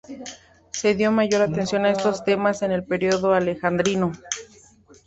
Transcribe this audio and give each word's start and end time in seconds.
Se 0.71 0.95
dio 0.95 1.11
mayor 1.11 1.43
atención 1.43 1.85
a 1.85 1.91
estos 1.91 2.23
temas 2.23 2.63
en 2.63 2.71
el 2.71 2.83
periodo 2.83 3.35
alejandrino. 3.35 4.11